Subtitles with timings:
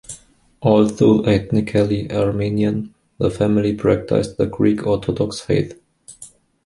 [0.63, 5.79] Although ethnically Armenian, the family practised the Greek Orthodox faith.